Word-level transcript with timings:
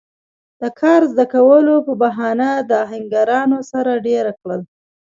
د 0.61 0.63
کار 0.79 1.01
زده 1.11 1.25
کولو 1.33 1.73
پۀ 1.85 1.93
بهانه 2.01 2.49
د 2.69 2.71
آهنګرانو 2.85 3.59
سره 3.71 3.91
دېره 4.05 4.33
کړل 4.39 4.61